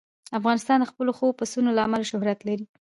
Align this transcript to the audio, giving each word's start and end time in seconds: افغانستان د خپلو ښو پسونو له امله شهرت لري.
افغانستان 0.39 0.77
د 0.79 0.85
خپلو 0.91 1.11
ښو 1.17 1.27
پسونو 1.39 1.69
له 1.77 1.81
امله 1.87 2.05
شهرت 2.11 2.39
لري. 2.47 2.65